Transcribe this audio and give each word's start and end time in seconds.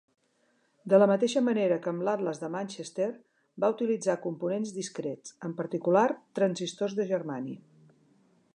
De 0.93 0.99
la 1.01 1.07
mateixa 1.09 1.41
manera 1.49 1.75
que 1.83 1.91
amb 1.91 2.05
l'Atlas 2.07 2.41
de 2.43 2.49
Manchester, 2.55 3.09
va 3.65 3.69
utilitzar 3.75 4.17
components 4.25 4.73
discrets, 4.81 5.35
en 5.49 5.53
particular 5.63 6.07
transistors 6.41 6.97
de 7.01 7.07
germani. 7.13 7.55